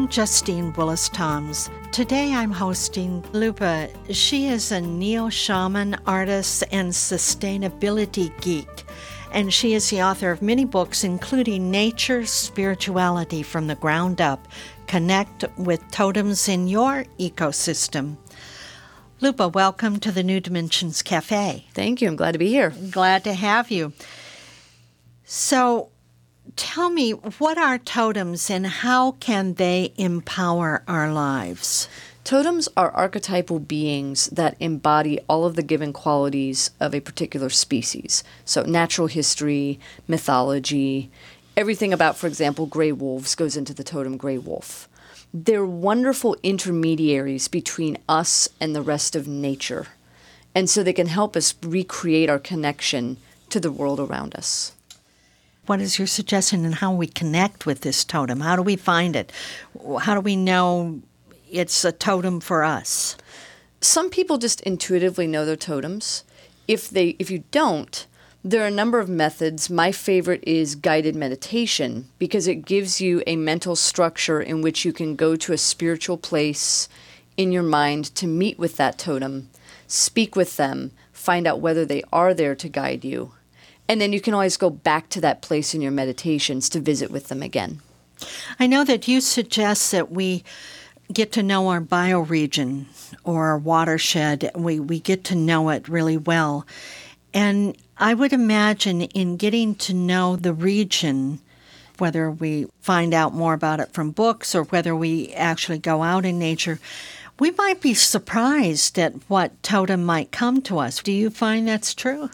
[0.00, 1.68] I'm Justine Willis Toms.
[1.92, 3.90] Today I'm hosting Lupa.
[4.10, 8.84] She is a neo shaman, artist, and sustainability geek,
[9.30, 14.48] and she is the author of many books, including Nature Spirituality from the Ground Up
[14.86, 18.16] Connect with Totems in Your Ecosystem.
[19.20, 21.66] Lupa, welcome to the New Dimensions Cafe.
[21.74, 22.08] Thank you.
[22.08, 22.72] I'm glad to be here.
[22.90, 23.92] Glad to have you.
[25.24, 25.90] So,
[26.56, 31.88] tell me what are totems and how can they empower our lives?
[32.22, 38.22] Totems are archetypal beings that embody all of the given qualities of a particular species.
[38.44, 41.10] So, natural history, mythology,
[41.56, 44.88] everything about, for example, gray wolves goes into the totem gray wolf.
[45.32, 49.88] They're wonderful intermediaries between us and the rest of nature.
[50.54, 53.16] And so they can help us recreate our connection
[53.48, 54.72] to the world around us.
[55.70, 58.40] What is your suggestion and how we connect with this totem?
[58.40, 59.30] How do we find it?
[60.00, 61.00] How do we know
[61.48, 63.16] it's a totem for us?
[63.80, 66.24] Some people just intuitively know their totems.
[66.66, 68.04] If they if you don't,
[68.42, 69.70] there are a number of methods.
[69.70, 74.92] My favorite is guided meditation because it gives you a mental structure in which you
[74.92, 76.88] can go to a spiritual place
[77.36, 79.48] in your mind to meet with that totem,
[79.86, 83.34] speak with them, find out whether they are there to guide you.
[83.90, 87.10] And then you can always go back to that place in your meditations to visit
[87.10, 87.80] with them again.
[88.60, 90.44] I know that you suggest that we
[91.12, 92.84] get to know our bioregion
[93.24, 94.48] or our watershed.
[94.54, 96.68] We, we get to know it really well.
[97.34, 101.40] And I would imagine in getting to know the region,
[101.98, 106.24] whether we find out more about it from books or whether we actually go out
[106.24, 106.78] in nature,
[107.40, 111.02] we might be surprised at what totem might come to us.
[111.02, 112.28] Do you find that's true?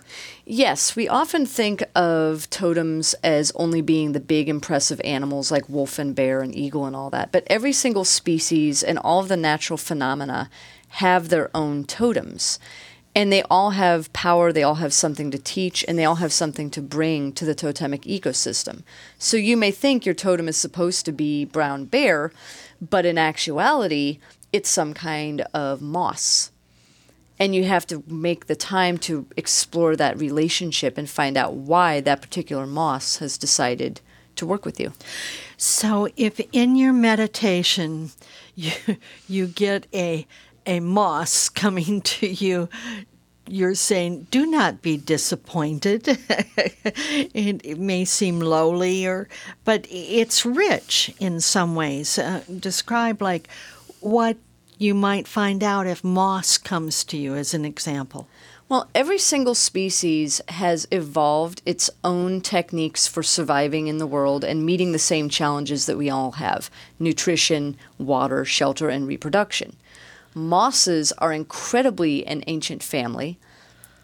[0.44, 6.00] Yes, we often think of totems as only being the big, impressive animals like wolf
[6.00, 7.31] and bear and eagle and all that.
[7.31, 10.50] But every single species and all of the natural phenomena
[10.89, 12.59] have their own totems.
[13.15, 16.34] And they all have power, they all have something to teach, and they all have
[16.34, 18.83] something to bring to the totemic ecosystem.
[19.19, 22.31] So you may think your totem is supposed to be brown bear,
[22.78, 24.19] but in actuality,
[24.53, 26.51] it's some kind of moss.
[27.39, 32.01] And you have to make the time to explore that relationship and find out why
[32.01, 34.01] that particular moss has decided
[34.37, 34.93] to work with you.
[35.56, 38.11] So, if in your meditation
[38.55, 38.73] you,
[39.29, 40.27] you get a,
[40.67, 42.69] a moss coming to you,
[43.49, 46.09] you're saying, do not be disappointed.
[46.29, 49.29] it, it, may seem lowly, or
[49.65, 52.19] but it's rich in some ways.
[52.19, 53.49] Uh, describe like
[54.06, 54.37] what
[54.78, 58.28] you might find out if moss comes to you, as an example?
[58.69, 64.65] Well, every single species has evolved its own techniques for surviving in the world and
[64.65, 69.75] meeting the same challenges that we all have nutrition, water, shelter, and reproduction.
[70.34, 73.41] Mosses are incredibly an ancient family,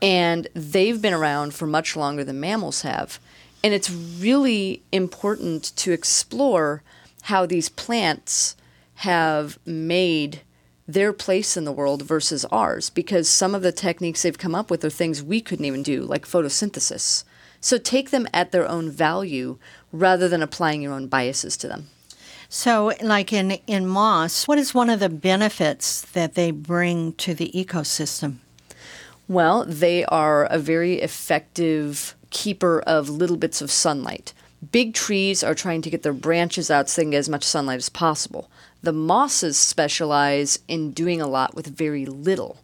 [0.01, 3.21] and they've been around for much longer than mammals have.
[3.63, 6.83] And it's really important to explore
[7.23, 8.57] how these plants
[8.97, 10.43] have made
[10.87, 14.71] their place in the world versus ours because some of the techniques they've come up
[14.71, 17.25] with are things we couldn't even do, like photosynthesis.
[17.61, 19.59] So take them at their own value
[19.93, 21.89] rather than applying your own biases to them.
[22.49, 27.33] So, like in, in moss, what is one of the benefits that they bring to
[27.33, 28.39] the ecosystem?
[29.27, 34.35] Well, they are a very effective keeper of little bits of sunlight.
[34.71, 37.43] Big trees are trying to get their branches out so they can get as much
[37.43, 38.51] sunlight as possible.
[38.83, 42.59] The mosses specialize in doing a lot with very little.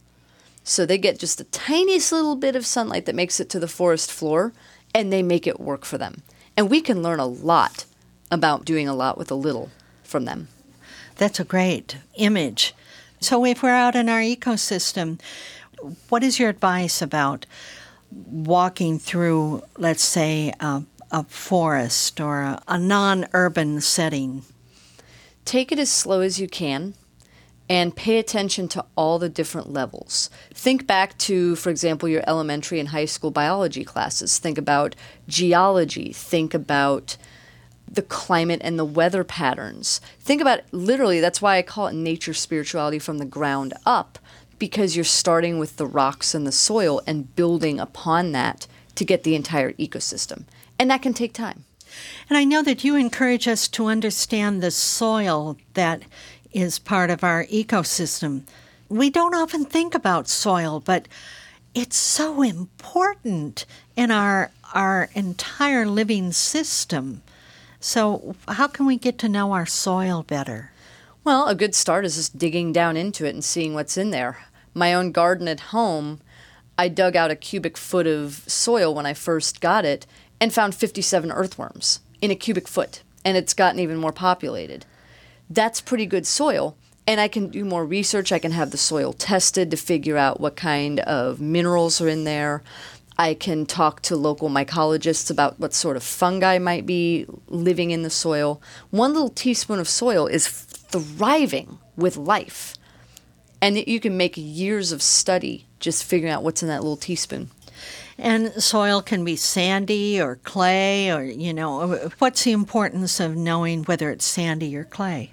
[0.64, 3.68] So they get just the tiniest little bit of sunlight that makes it to the
[3.68, 4.52] forest floor,
[4.94, 6.22] and they make it work for them.
[6.56, 7.84] And we can learn a lot
[8.30, 9.70] about doing a lot with a little
[10.02, 10.48] from them.
[11.16, 12.74] That's a great image.
[13.20, 15.20] So, if we're out in our ecosystem,
[16.08, 17.46] what is your advice about
[18.10, 24.42] walking through, let's say, a, a forest or a, a non urban setting?
[25.48, 26.92] Take it as slow as you can
[27.70, 30.28] and pay attention to all the different levels.
[30.52, 34.38] Think back to, for example, your elementary and high school biology classes.
[34.38, 34.94] Think about
[35.26, 36.12] geology.
[36.12, 37.16] Think about
[37.90, 40.02] the climate and the weather patterns.
[40.20, 44.18] Think about literally, that's why I call it nature spirituality from the ground up,
[44.58, 48.66] because you're starting with the rocks and the soil and building upon that
[48.96, 50.44] to get the entire ecosystem.
[50.78, 51.64] And that can take time.
[52.28, 56.02] And I know that you encourage us to understand the soil that
[56.52, 58.42] is part of our ecosystem.
[58.88, 61.08] We don't often think about soil, but
[61.74, 67.22] it's so important in our our entire living system.
[67.80, 70.72] So, how can we get to know our soil better?
[71.24, 74.46] Well, a good start is just digging down into it and seeing what's in there.
[74.74, 76.20] My own garden at home,
[76.76, 80.06] I dug out a cubic foot of soil when I first got it
[80.40, 84.84] and found 57 earthworms in a cubic foot, and it's gotten even more populated.
[85.50, 86.76] That's pretty good soil.
[87.06, 88.32] And I can do more research.
[88.32, 92.24] I can have the soil tested to figure out what kind of minerals are in
[92.24, 92.62] there.
[93.16, 98.02] I can talk to local mycologists about what sort of fungi might be living in
[98.02, 98.60] the soil.
[98.90, 102.74] One little teaspoon of soil is thriving with life.
[103.60, 107.50] And you can make years of study just figuring out what's in that little teaspoon.
[108.18, 113.84] And soil can be sandy or clay, or, you know, what's the importance of knowing
[113.84, 115.30] whether it's sandy or clay?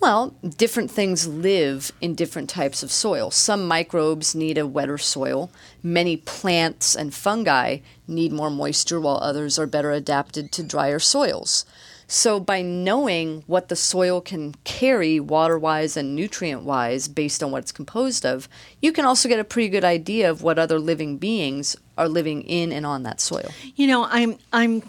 [0.00, 3.30] Well, different things live in different types of soil.
[3.30, 5.50] Some microbes need a wetter soil.
[5.82, 11.64] Many plants and fungi need more moisture, while others are better adapted to drier soils.
[12.10, 17.50] So, by knowing what the soil can carry water wise and nutrient wise based on
[17.50, 18.48] what it's composed of,
[18.80, 22.42] you can also get a pretty good idea of what other living beings are living
[22.42, 23.50] in and on that soil.
[23.76, 24.82] You know, I'm, I'm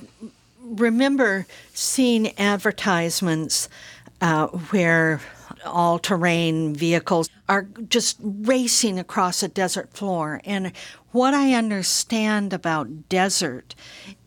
[0.62, 3.68] remember seeing advertisements
[4.21, 5.21] uh, where
[5.66, 10.42] all terrain vehicles are just racing across a desert floor.
[10.45, 10.71] And
[11.12, 13.75] what I understand about desert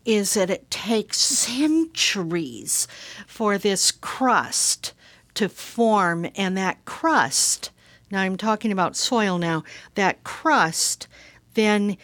[0.05, 2.87] is that it takes centuries
[3.25, 4.93] for this crust
[5.35, 7.71] to form, and that crust,
[8.11, 9.63] now I'm talking about soil now,
[9.95, 11.07] that crust
[11.55, 11.97] then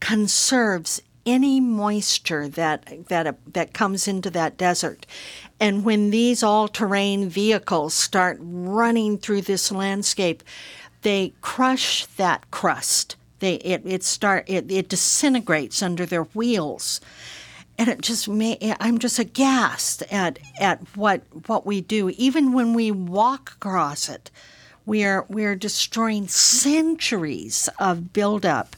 [0.00, 5.06] conserves any moisture that that that comes into that desert.
[5.58, 10.42] And when these all-terrain vehicles start running through this landscape,
[11.02, 13.16] they crush that crust.
[13.38, 17.00] They it it start it, it disintegrates under their wheels.
[17.78, 22.10] And it just may I'm just aghast at at what what we do.
[22.10, 24.30] Even when we walk across it,
[24.84, 28.74] we are we are destroying centuries of buildup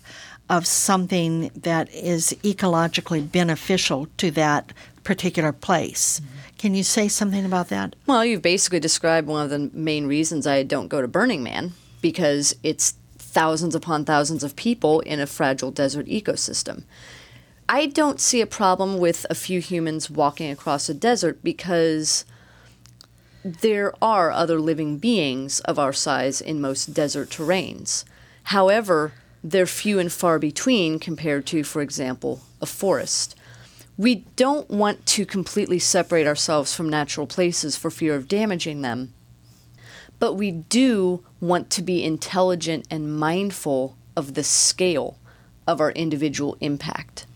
[0.51, 4.73] of something that is ecologically beneficial to that
[5.05, 6.21] particular place.
[6.21, 6.38] Mm-hmm.
[6.59, 7.95] Can you say something about that?
[8.07, 11.73] Well, you've basically described one of the main reasons I don't go to Burning Man
[12.03, 16.83] because it's thousands upon thousands of people in a fragile desert ecosystem.
[17.69, 22.25] I don't see a problem with a few humans walking across a desert because
[23.45, 28.05] there are other living beings of our size in most desert terrains.
[28.45, 29.13] However,
[29.45, 33.37] they're few and far between compared to, for example, a forest.
[33.99, 39.13] We don't want to completely separate ourselves from natural places for fear of damaging them,
[40.21, 45.19] but we do want to be intelligent and mindful of the scale
[45.67, 47.27] of our individual impact.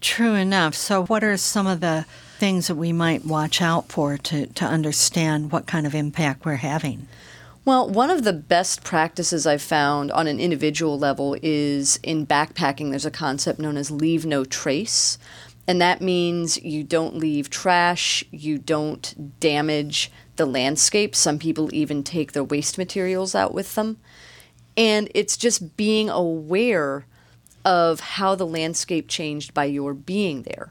[0.00, 0.74] True enough.
[0.74, 2.06] So, what are some of the
[2.38, 6.56] things that we might watch out for to, to understand what kind of impact we're
[6.56, 7.08] having?
[7.66, 12.90] Well, one of the best practices I've found on an individual level is in backpacking,
[12.90, 15.18] there's a concept known as leave no trace.
[15.68, 21.16] And that means you don't leave trash, you don't damage the landscape.
[21.16, 23.98] Some people even take their waste materials out with them.
[24.76, 27.06] And it's just being aware
[27.64, 30.70] of how the landscape changed by your being there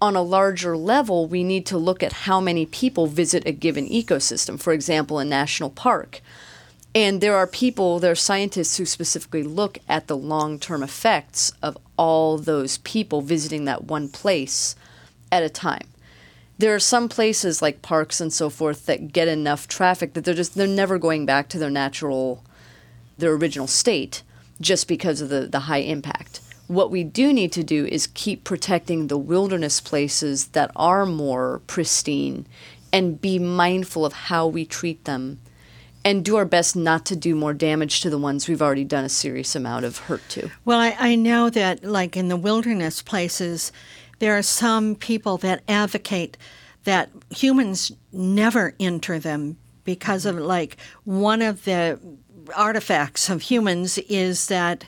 [0.00, 3.88] on a larger level, we need to look at how many people visit a given
[3.88, 6.20] ecosystem, for example, a national park.
[6.94, 11.52] And there are people, there are scientists who specifically look at the long term effects
[11.62, 14.74] of all those people visiting that one place
[15.30, 15.88] at a time.
[16.56, 20.34] There are some places like parks and so forth that get enough traffic that they're
[20.34, 22.42] just they're never going back to their natural
[23.18, 24.22] their original state
[24.60, 26.40] just because of the, the high impact.
[26.66, 31.62] What we do need to do is keep protecting the wilderness places that are more
[31.66, 32.46] pristine
[32.92, 35.40] and be mindful of how we treat them
[36.08, 39.04] and do our best not to do more damage to the ones we've already done
[39.04, 40.50] a serious amount of hurt to.
[40.64, 43.72] Well, I, I know that, like in the wilderness places,
[44.18, 46.38] there are some people that advocate
[46.84, 50.46] that humans never enter them because of, mm-hmm.
[50.46, 52.00] like, one of the
[52.56, 54.86] artifacts of humans is that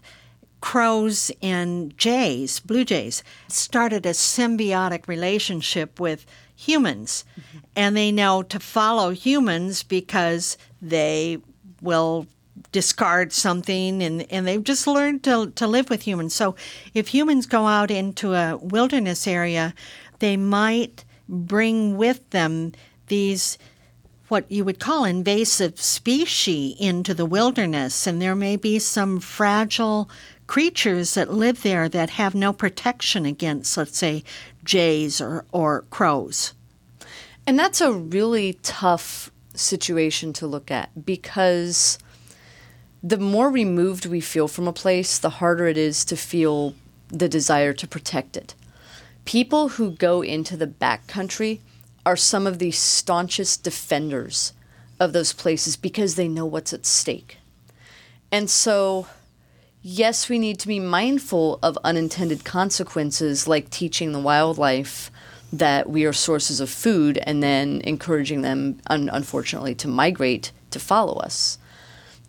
[0.63, 6.25] crows and jays, blue jays, started a symbiotic relationship with
[6.61, 7.25] humans.
[7.33, 7.59] Mm-hmm.
[7.77, 11.39] And they know to follow humans because they
[11.81, 12.27] will
[12.73, 16.35] discard something and, and they've just learned to, to live with humans.
[16.35, 16.55] So
[16.95, 19.75] if humans go out into a wilderness area,
[20.19, 22.73] they might bring with them
[23.07, 23.59] these
[24.29, 30.09] what you would call invasive species into the wilderness and there may be some fragile
[30.51, 34.25] creatures that live there that have no protection against let's say
[34.65, 36.55] jays or, or crows.
[37.47, 42.01] And that's a really tough situation to look at because
[43.01, 46.75] the more removed we feel from a place, the harder it is to feel
[47.07, 48.57] the desire to protect it.
[49.25, 51.61] People who go into the backcountry
[52.05, 54.53] are some of the staunchest defenders
[54.99, 57.39] of those places because they know what's at stake.
[58.33, 59.07] And so,
[59.83, 65.11] yes, we need to be mindful of unintended consequences like teaching the wildlife
[65.53, 70.79] that we are sources of food and then encouraging them, un- unfortunately, to migrate to
[70.79, 71.59] follow us.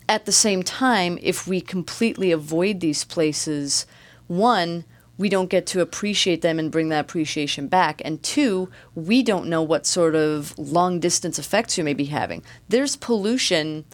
[0.09, 3.85] At the same time, if we completely avoid these places,
[4.27, 4.85] one,
[5.17, 8.01] we don't get to appreciate them and bring that appreciation back.
[8.03, 12.43] And two, we don't know what sort of long distance effects we may be having.
[12.67, 13.85] There's pollution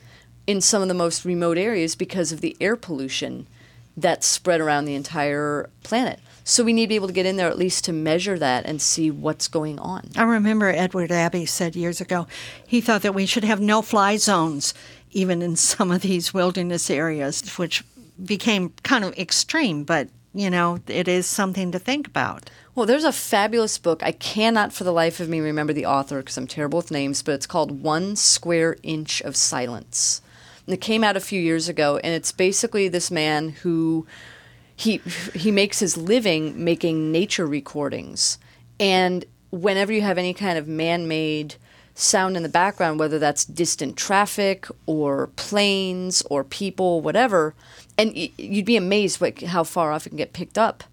[0.48, 3.46] in some of the most remote areas because of the air pollution
[3.96, 6.20] that's spread around the entire planet.
[6.44, 8.66] So we need to be able to get in there at least to measure that
[8.66, 10.12] and see what's going on.
[10.16, 12.26] I remember Edward Abbey said years ago
[12.66, 14.74] he thought that we should have no fly zones
[15.12, 17.84] even in some of these wilderness areas, which
[18.24, 22.50] became kind of extreme, but you know, it is something to think about.
[22.76, 24.04] Well, there's a fabulous book.
[24.04, 27.24] I cannot for the life of me remember the author because I'm terrible with names,
[27.24, 30.22] but it's called One Square Inch of Silence.
[30.68, 34.06] It came out a few years ago, and it's basically this man who
[34.76, 34.98] he
[35.34, 38.38] he makes his living making nature recordings.
[38.80, 41.56] And whenever you have any kind of man-made
[41.96, 47.56] sound in the background whether that's distant traffic or planes or people whatever
[47.98, 50.84] and you'd be amazed what, how far off it can get picked up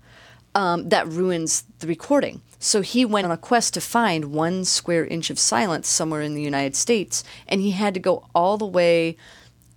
[0.55, 2.41] um, that ruins the recording.
[2.59, 6.35] So he went on a quest to find one square inch of silence somewhere in
[6.35, 9.19] the united states and he had to go all the way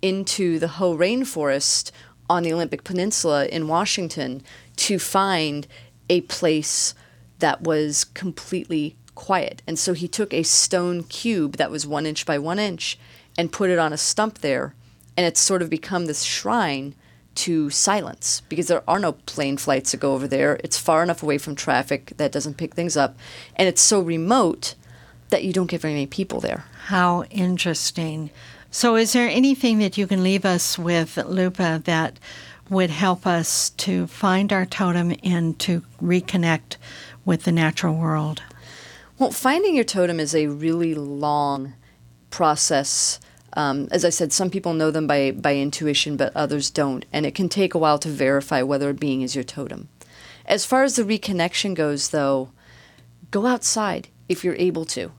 [0.02, 1.90] into the Hoh rainforest
[2.30, 4.42] on the Olympic Peninsula in Washington
[4.76, 5.66] to find
[6.08, 6.94] a place
[7.38, 9.62] that was completely quiet.
[9.66, 12.98] And so he took a stone cube that was one inch by one inch
[13.36, 14.74] and put it on a stump there.
[15.16, 16.94] And it's sort of become this shrine
[17.36, 20.60] to silence because there are no plane flights that go over there.
[20.64, 23.16] It's far enough away from traffic that doesn't pick things up.
[23.56, 24.74] And it's so remote
[25.30, 26.64] that you don't get very many people there.
[26.86, 28.30] How interesting.
[28.70, 32.18] So, is there anything that you can leave us with, Lupa, that
[32.68, 36.76] would help us to find our totem and to reconnect
[37.24, 38.42] with the natural world?
[39.18, 41.72] Well, finding your totem is a really long
[42.28, 43.18] process.
[43.54, 47.06] Um, as I said, some people know them by, by intuition, but others don't.
[47.10, 49.88] And it can take a while to verify whether a being is your totem.
[50.44, 52.50] As far as the reconnection goes, though,
[53.30, 55.12] go outside if you're able to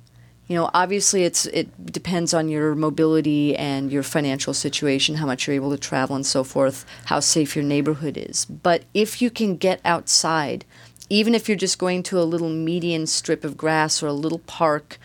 [0.50, 5.48] you know obviously it's it depends on your mobility and your financial situation how much
[5.48, 8.44] you're able to travel and so forth how safe your neighborhood is.
[8.46, 10.66] But if you can get outside
[11.12, 14.40] even if you're just going to a little median strip of grass or a little
[14.40, 15.00] park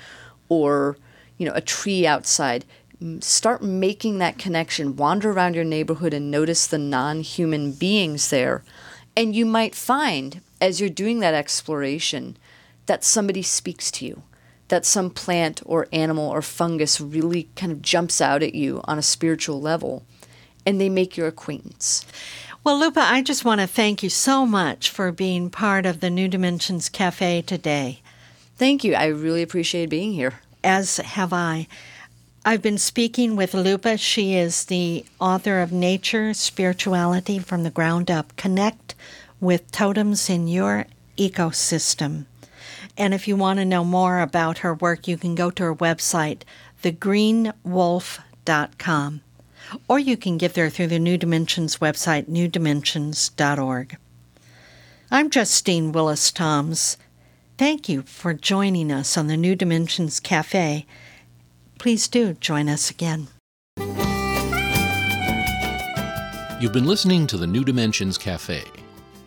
[0.49, 0.97] or
[1.39, 2.65] you know a tree outside
[3.21, 4.97] start making that connection.
[4.97, 8.63] Wander around your neighborhood and notice the non-human beings there.
[9.17, 12.39] And you might find as you're doing that exploration
[12.87, 14.23] that somebody speaks to you
[14.69, 18.99] that some plant or animal or fungus really kind of jumps out at you on
[18.99, 20.05] a spiritual level
[20.67, 22.07] and they make your acquaintance.
[22.63, 26.09] Well, Lupa, I just want to thank you so much for being part of the
[26.09, 28.01] New Dimensions Cafe today.
[28.57, 28.95] Thank you.
[28.95, 30.41] I really appreciate being here.
[30.63, 31.67] As have I.
[32.47, 33.99] I've been speaking with Lupa.
[33.99, 38.35] She is the author of Nature, Spirituality from the Ground Up.
[38.37, 38.95] Connect
[39.41, 40.87] with totems in your
[41.19, 42.25] ecosystem.
[42.97, 45.75] And if you want to know more about her work, you can go to her
[45.75, 46.43] website,
[46.83, 49.21] thegreenwolf.com.
[49.89, 53.97] Or you can get there through the New Dimensions website, newdimensions.org.
[55.11, 56.97] I'm Justine Willis Toms.
[57.57, 60.87] Thank you for joining us on the New Dimensions Cafe.
[61.79, 63.29] Please do join us again.
[66.61, 68.63] You've been listening to the New Dimensions Cafe.